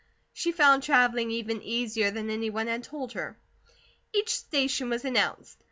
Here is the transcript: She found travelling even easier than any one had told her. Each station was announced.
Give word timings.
She 0.33 0.51
found 0.51 0.81
travelling 0.81 1.29
even 1.29 1.61
easier 1.61 2.09
than 2.09 2.31
any 2.31 2.49
one 2.49 2.65
had 2.65 2.83
told 2.83 3.11
her. 3.11 3.37
Each 4.11 4.29
station 4.29 4.89
was 4.89 5.05
announced. 5.05 5.55